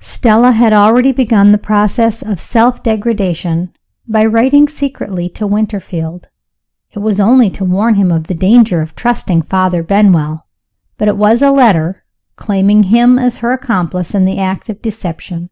[0.00, 3.74] Stella had already begun the process of self degradation
[4.08, 6.28] by writing secretly to Winterfield.
[6.92, 10.46] It was only to warn him of the danger of trusting Father Benwell
[10.96, 12.04] but it was a letter,
[12.36, 15.50] claiming him as her accomplice in an act of deception.